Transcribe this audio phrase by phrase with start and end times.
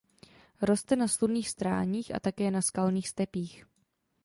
[0.61, 3.65] Roste na slunných stráních a také na skalních stepích.